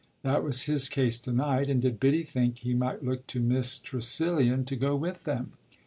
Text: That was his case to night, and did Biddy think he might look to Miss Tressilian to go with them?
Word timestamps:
That 0.23 0.43
was 0.43 0.63
his 0.63 0.89
case 0.89 1.19
to 1.19 1.31
night, 1.31 1.67
and 1.69 1.79
did 1.79 1.99
Biddy 1.99 2.23
think 2.23 2.57
he 2.57 2.73
might 2.73 3.03
look 3.03 3.27
to 3.27 3.39
Miss 3.39 3.77
Tressilian 3.77 4.65
to 4.65 4.75
go 4.75 4.95
with 4.95 5.25
them? 5.25 5.51